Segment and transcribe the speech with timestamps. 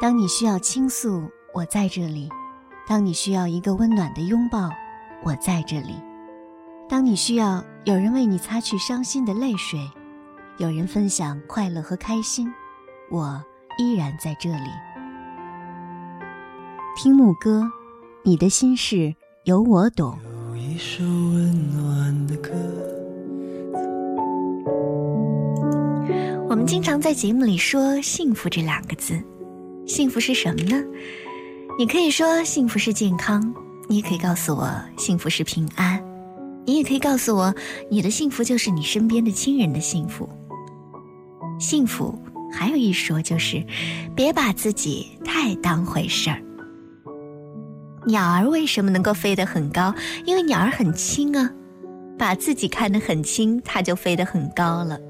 [0.00, 2.26] 当你需要倾诉，我在这里；
[2.88, 4.70] 当你需要一个温暖的拥抱，
[5.22, 5.92] 我在这里；
[6.88, 9.78] 当你需要有人为你擦去伤心的泪水，
[10.56, 12.50] 有人分享快乐和开心，
[13.10, 13.44] 我
[13.76, 14.70] 依然在这里。
[16.96, 17.70] 听牧歌，
[18.22, 19.14] 你的心事
[19.44, 20.18] 有我懂。
[20.48, 22.50] 有一首温暖的歌。
[26.48, 29.22] 我们经常在节目里说“幸福”这两个字。
[29.90, 30.80] 幸福是什么呢？
[31.76, 33.52] 你可以说幸福是健康，
[33.88, 36.00] 你也可以告诉我幸福是平安，
[36.64, 37.52] 你也可以告诉我
[37.90, 40.30] 你的幸福就是你身边的亲人的幸福。
[41.58, 42.16] 幸福
[42.52, 43.60] 还有一说就是，
[44.14, 46.40] 别把自己太当回事儿。
[48.06, 49.92] 鸟儿为什么能够飞得很高？
[50.24, 51.50] 因为鸟儿很轻啊，
[52.16, 55.00] 把自己看得很轻，它就飞得很高了。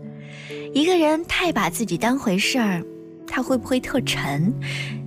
[0.73, 2.83] 一个人太把自己当回事儿。
[3.31, 4.53] 它会不会特沉，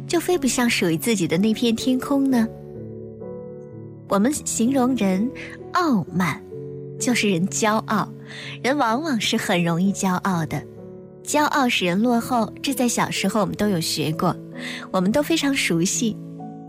[0.08, 2.48] 就飞不向属于自己的那片天空呢？
[4.08, 5.30] 我们形容人
[5.74, 6.42] 傲慢，
[7.00, 8.08] 就是人骄傲。
[8.64, 10.64] 人往往是很容易骄傲的，
[11.24, 12.52] 骄傲使人落后。
[12.62, 14.36] 这在小时候我们都有学过，
[14.90, 16.16] 我们都非常熟悉。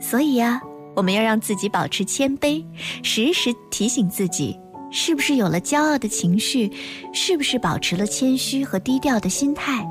[0.00, 0.61] 所以呀，
[0.95, 2.65] 我们要让自己保持谦卑，
[3.03, 4.59] 时时提醒自己，
[4.91, 6.71] 是不是有了骄傲的情绪，
[7.12, 9.87] 是不是保持了谦虚和低调的心态。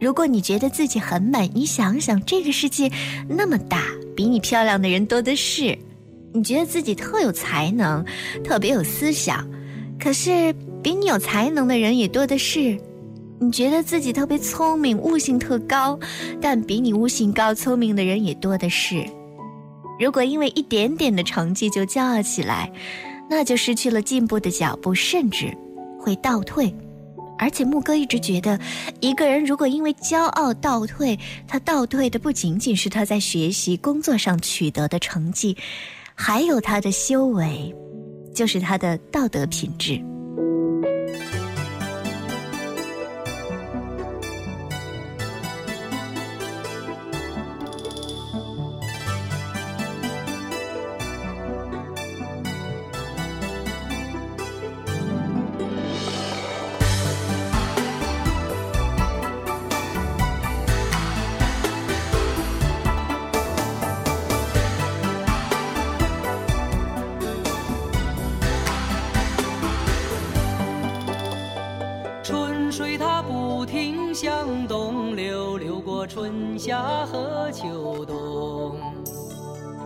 [0.00, 2.90] 如果你觉得自己很美，你想想这个世界
[3.28, 3.82] 那么大，
[4.16, 5.78] 比你漂亮的人多的是。
[6.32, 8.04] 你觉得自己特有才能，
[8.44, 9.46] 特别有思想，
[9.98, 12.78] 可是比你有才能的人也多的是。
[13.40, 15.98] 你觉得自己特别聪明，悟性特高，
[16.40, 19.04] 但比你悟性高、聪明的人也多的是。
[19.98, 22.72] 如果因为一点点的成绩就骄傲起来，
[23.28, 25.52] 那就失去了进步的脚步，甚至
[25.98, 26.74] 会倒退。
[27.40, 28.60] 而且牧歌一直觉得，
[29.00, 35.56] 一个人如果因为骄傲倒退，他倒退的不仅仅是他在学习、工作上取得的成绩，
[36.14, 37.74] 还有他的修为，
[38.34, 39.98] 就是他的道德品质。
[74.40, 78.74] 向东流，流过春夏和秋冬，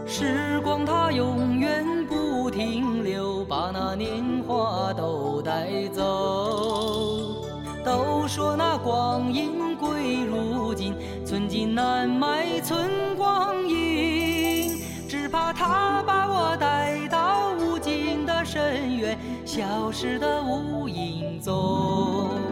[0.06, 7.44] 时光它永远不停留，把那年华都带走。
[7.84, 10.94] 都说那光阴归如金，
[11.26, 14.80] 寸金难买寸光阴。
[15.08, 22.43] 只怕它把我带到无尽的深渊，消失的无影踪。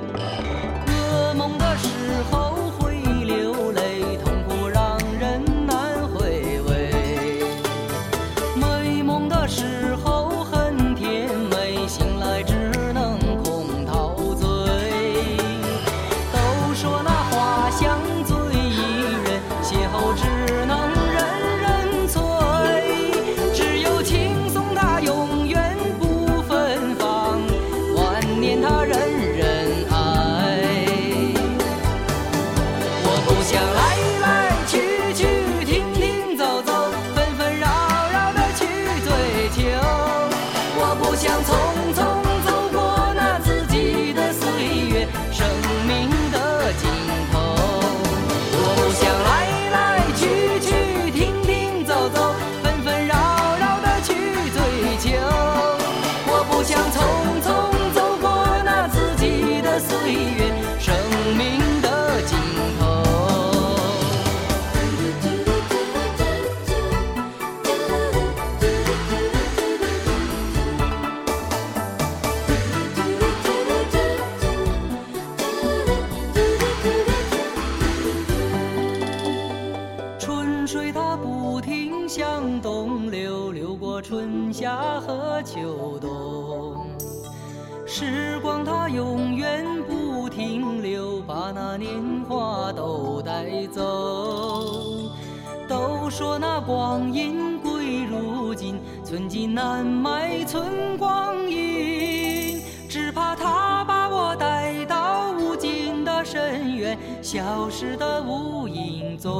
[96.02, 102.60] 都说那光阴贵如金，寸金难买寸光阴。
[102.88, 106.98] 只怕它把我带到无尽的深渊。
[107.22, 109.30] 消失的无影踪。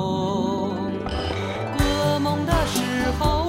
[1.81, 3.42] 噩梦的时候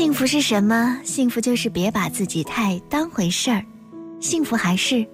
[0.00, 0.98] 幸福是什么？
[1.04, 3.62] 幸福就是别把自己太当回事儿。
[4.18, 5.06] 幸福还是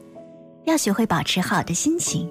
[0.65, 2.31] 要学会保持好的心情，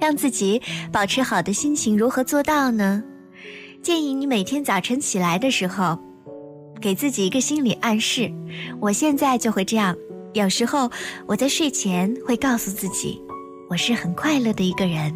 [0.00, 0.62] 让自己
[0.92, 1.98] 保持好的心情。
[1.98, 3.02] 如何做到呢？
[3.82, 5.98] 建议你每天早晨起来的时候，
[6.80, 8.32] 给自己一个心理暗示。
[8.78, 9.96] 我现在就会这样。
[10.34, 10.88] 有时候
[11.26, 13.20] 我在睡前会告诉自己，
[13.68, 15.12] 我是很快乐的一个人，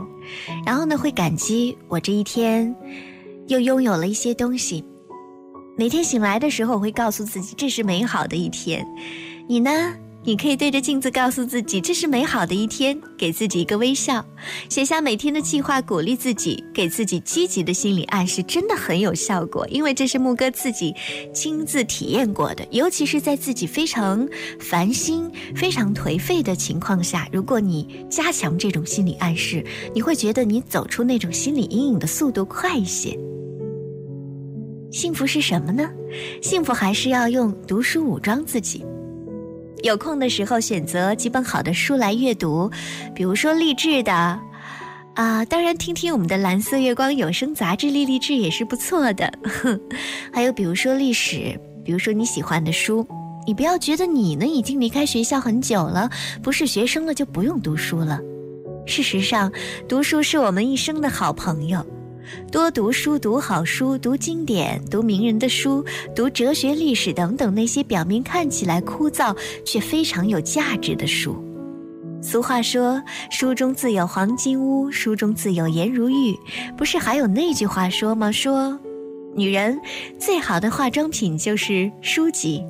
[0.67, 2.75] 然后呢会感激我这一天
[3.47, 4.85] 又拥有了一些东西。
[5.75, 8.87] 每天醒来的时候，我会告诉自己这是美好的一天。
[9.49, 9.71] 你呢？
[10.25, 14.25] 你可以对着镜子告诉自己这是美好的一天，给自己一个微笑，
[14.69, 19.67] 写下每天的计划，鼓励自己，给自己积极的心理暗示，真的很有效果。
[19.67, 20.95] 因为这是牧歌自己
[21.35, 24.29] 亲自体验过的，尤其是在自己非常
[24.61, 33.19] 烦心、非常颓废的情况下，如果你加强这种心理暗示，你会觉得你走出那种心理阴影的速度快一些。
[34.93, 35.89] 幸福是什么呢？
[36.43, 38.85] 幸福还是要用读书武装自己。
[39.83, 42.71] 有空的时候选择几本好的书来阅读，
[43.15, 44.39] 比如说励志的，
[45.15, 49.33] 啊、当然听听我们的蓝色月光有声杂志励励志也是不错的。
[50.31, 53.07] 还有比如说历史，比如说你喜欢的书，
[53.47, 56.11] 你不要觉得你呢已经离开学校很久了，
[56.43, 58.21] 不是学生了就不用读书了。
[58.85, 59.51] 事实上，
[59.89, 61.85] 读书是我们一生的好朋友。
[62.51, 65.85] 多读书，读好书，读经典，读名人的书，
[66.15, 71.43] 读哲学、历史等等那些表面看起来枯燥却非常有价值的书。
[72.23, 73.03] 俗话说
[73.33, 76.39] ：“书中自有黄金屋，书中自有颜如玉。”
[76.79, 78.31] 不是还有那句话说吗？
[78.31, 78.79] 说，
[79.35, 79.81] 女人
[80.21, 82.63] 最好的化妆品就是书籍。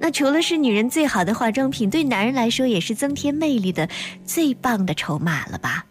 [0.00, 3.88] 那除了是女人最好的化妆品，对男人来说也是增添魅力的
[4.24, 5.84] 最棒的筹码了吧？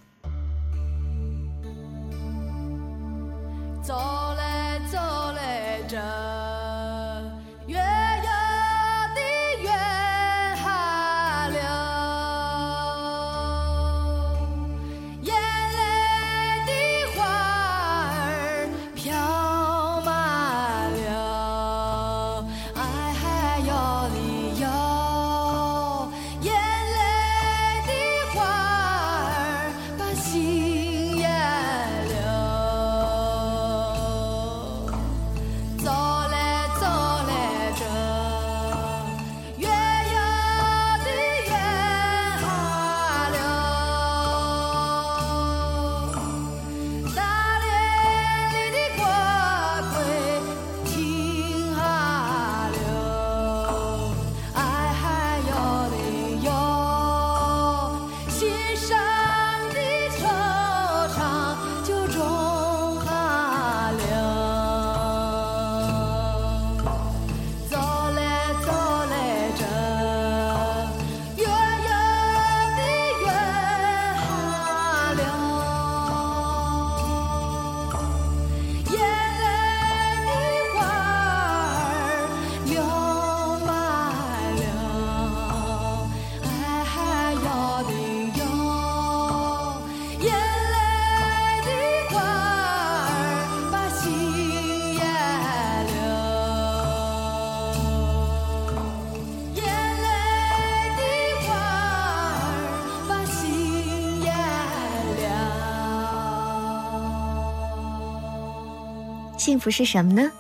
[109.40, 110.32] 幸福是什么呢？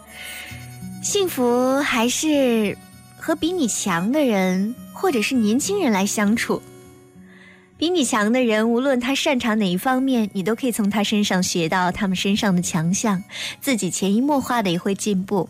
[1.02, 2.78] 幸福还是
[3.18, 6.62] 和比你强的人，或者是年轻人来相处。
[7.78, 13.24] 比你强的人，无论他擅长哪一方面，你都可以从他身上学到他们身上的强项，
[13.62, 15.48] 自己潜移默化的也会进步。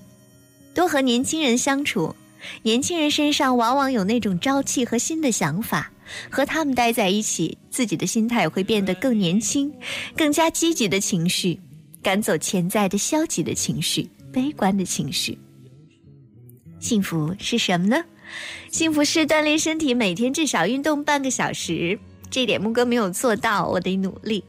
[0.75, 2.15] 多和年轻人相处，
[2.61, 5.91] 年轻人身上往往有那种朝气和新的想法，
[6.29, 9.73] 和他们待在一起，自己的心态也会变得更年轻，
[10.15, 11.59] 更加积极的情绪，
[12.01, 15.37] 赶走潜在的消极的情绪、悲观的情绪。
[16.79, 18.03] 幸福是什么呢？
[18.71, 21.99] 幸福是锻炼身体，每天至少运动半个小时。
[22.29, 24.43] 这点木哥没有做到，我得努力。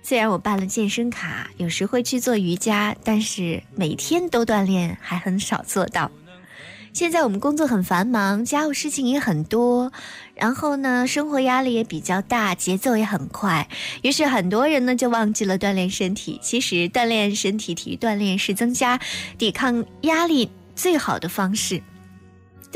[0.00, 6.10] 虽然我办了健身卡，有时会去做瑜伽，但是每天都锻炼还很少做到。
[6.96, 9.92] 现在我们工作很繁忙，家务事情也很多，
[10.34, 13.68] 然后呢，生活压力也比较大，节奏也很快，
[14.00, 16.40] 于是很多人呢就忘记了锻炼身体。
[16.42, 18.98] 其实锻炼身体、体育锻炼是增加
[19.36, 21.82] 抵抗压力最好的方式。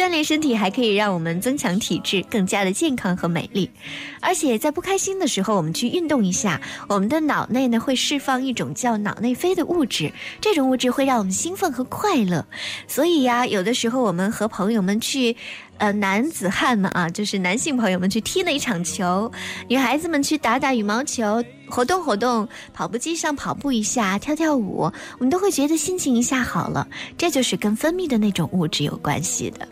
[0.01, 3.69] 锻炼身体还可以让我们增强体质，更加的健康和美丽。
[4.19, 12.47] 而且在不开心的时候，我们去运动一下，我们的脑内呢会释放一种叫脑内啡的物质，这种物质会让我们兴奋和快乐。
[12.89, 15.37] 所以呀，有的时候我们和朋友们去。
[15.81, 19.33] 呃，男子汉们啊，就是男性朋友们去踢了一场球，
[19.67, 26.87] 女孩子们去打打羽毛球，活动活动，跑步机上跑步一下，跳跳舞，我们都会觉得心情一下好了。
[27.17, 29.67] 这就是跟分泌的那种物质有关系的。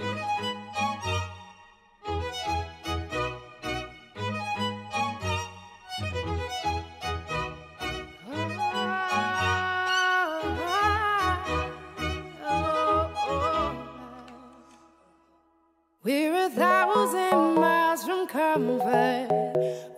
[16.04, 19.28] We're a thousand miles from comfort.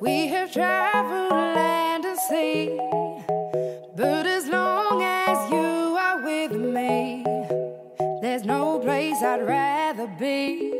[0.00, 1.40] We have traveled
[9.23, 10.80] I'd rather be.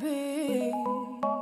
[0.00, 1.41] Be.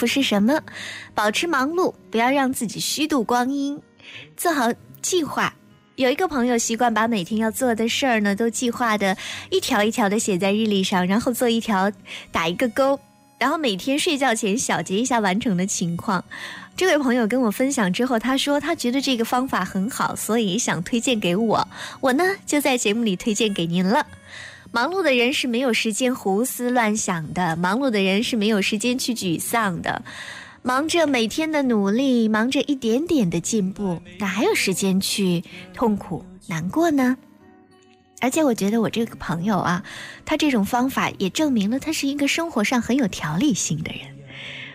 [0.00, 0.62] 不是什么？
[1.14, 3.78] 保持忙碌，不要让自己虚度光阴，
[4.34, 5.54] 做好计划。
[5.96, 9.14] 有一个朋友习惯把每天要做的事儿呢，都计划的
[9.50, 11.92] 一条一条的写在日历上，然后做一条
[12.32, 12.98] 打一个勾，
[13.38, 16.24] 然后每天睡觉前小结一下完成的情况。
[16.74, 21.68] 这位朋友跟我分享之后，他说他觉得这个方法很好，所以想推荐给我。
[22.00, 24.06] 我呢就在节目里推荐给您了。
[24.72, 30.02] 忙碌的人是没有时间胡思乱想的，忙碌的人是没有时间去沮丧的。
[30.62, 35.42] 忙着每天的努力，忙着一点点的进步，哪还有时间去
[35.74, 37.16] 痛苦难过呢？
[38.20, 39.82] 而且我觉得我这个朋友啊，
[40.24, 44.02] 他这种方法也证明了他是一个生活上很有条理性的人。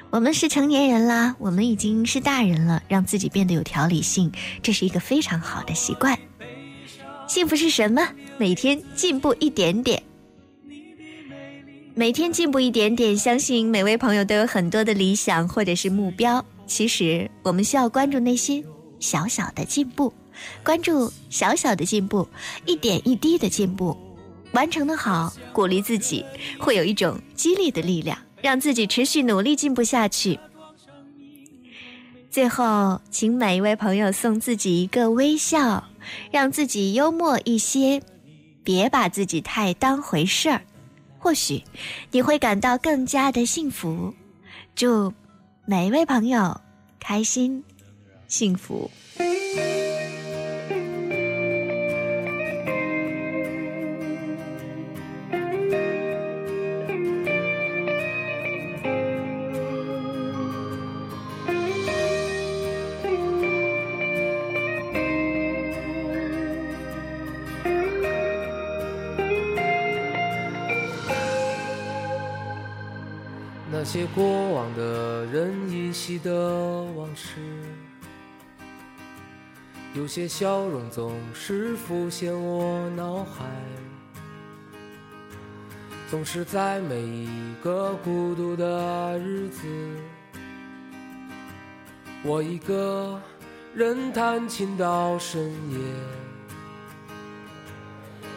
[0.09, 6.17] 我们是成年人啦，我们已经是大人了，让自己变得有条理性，这是一个非常好的习惯。
[7.27, 8.07] 幸福是什么？
[8.37, 10.01] 每天进步一点点。
[11.93, 16.45] 每天进步一点点，相信每位朋友都有很多的理想或者是目标。
[16.67, 18.63] 其实我们需要关注那些
[18.99, 20.13] 小小的进步，
[20.63, 22.27] 关注小小的进步，
[22.65, 23.97] 一点一滴的进步，
[24.51, 26.25] 完成的好，鼓励自己，
[26.59, 30.39] 会有一种激励的力量，让自己持续努力进步下去。
[32.29, 35.85] 最后，请每一位朋友送自己一个微笑，
[36.31, 38.01] 让自己幽默一些，
[38.63, 40.61] 别把自己太当回事儿。
[41.17, 41.63] 或许
[42.11, 44.13] 你会感到更加的幸福。
[44.75, 45.13] 祝
[45.65, 46.61] 每一位朋友
[46.99, 47.63] 开心、
[48.27, 48.91] 幸福。
[73.95, 77.39] 些过往的人依稀的往事，
[79.93, 83.45] 有些笑容总是浮现我脑海，
[86.11, 89.61] 总是在每一个孤独的日子，
[92.21, 93.17] 我一个
[93.73, 95.79] 人弹琴到深夜。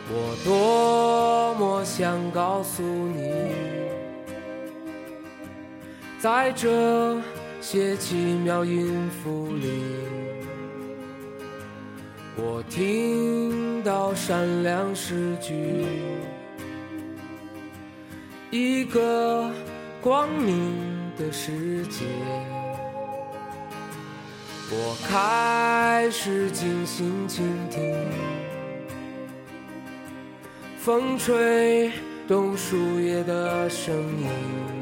[0.09, 3.98] 我多么想告诉你。
[6.21, 7.17] 在这
[7.61, 9.69] 些奇妙音符里，
[12.35, 15.87] 我听到闪亮诗句，
[18.51, 19.49] 一个
[20.01, 20.75] 光明
[21.17, 22.05] 的世界。
[24.71, 27.95] 我开始静心倾听，
[30.81, 31.93] 风吹
[32.27, 34.78] 动树叶的声音。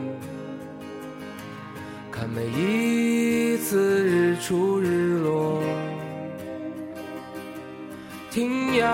[2.36, 5.62] 每一次日出日落，
[8.30, 8.86] 听鸟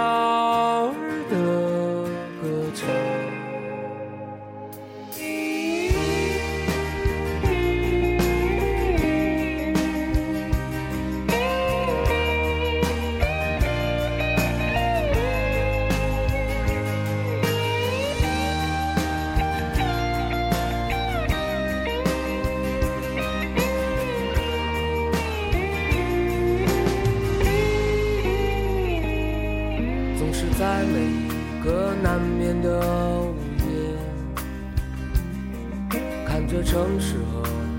[37.12, 37.18] 着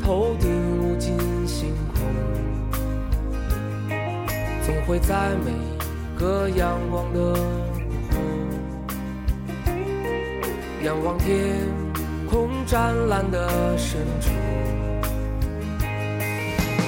[0.04, 1.18] 头顶无尽
[1.48, 1.98] 星空，
[4.64, 5.52] 总会在每
[6.20, 7.34] 个阳光的午
[8.12, 8.16] 后，
[10.84, 11.58] 仰望天
[12.30, 14.30] 空湛蓝的深处，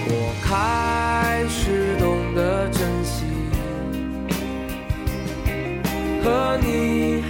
[0.08, 3.26] 我开始懂得珍惜。
[6.24, 7.24] 和你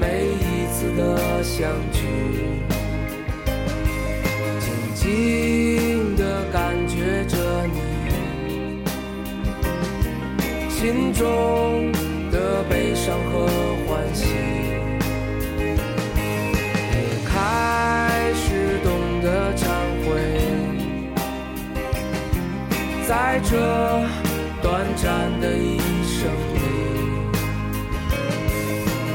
[0.00, 2.39] 每一次的相聚，
[5.00, 8.84] 静地感觉着你
[10.68, 11.90] 心中
[12.30, 13.48] 的悲伤和
[13.86, 14.26] 欢喜，
[16.92, 19.64] 也开始懂得忏
[20.04, 20.10] 悔，
[23.08, 23.56] 在这
[24.62, 26.58] 短暂的一生里，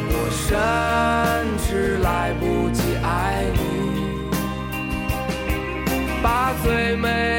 [0.10, 1.24] 我深。
[6.65, 7.35] 最美。